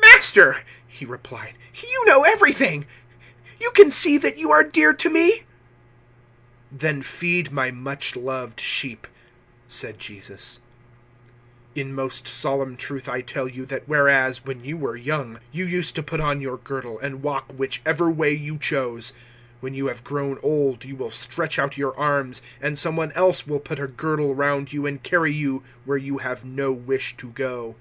[0.00, 2.86] "Master," he replied, "you know everything,
[3.60, 5.44] you can see that you are dear to me."
[6.72, 9.06] "Then feed my much loved sheep,"
[9.68, 10.58] said Jesus.
[11.76, 15.64] 021:018 "In most solemn truth I tell you that whereas, when you were young, you
[15.64, 19.12] used to put on your girdle and walk whichever way you chose,
[19.60, 23.46] when you have grown old you will stretch out your arms and some one else
[23.46, 27.28] will put a girdle round you and carry you where you have no wish to
[27.30, 27.76] go."